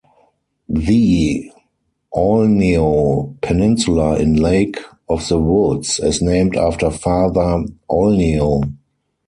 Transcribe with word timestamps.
The 0.67 1.51
Aulneau 2.11 3.35
Peninsula 3.41 4.17
in 4.17 4.35
Lake 4.37 4.79
of 5.07 5.27
the 5.27 5.37
Woods 5.37 5.99
is 5.99 6.23
named 6.23 6.55
after 6.57 6.89
Father 6.89 7.63
Aulneau. 7.87 8.63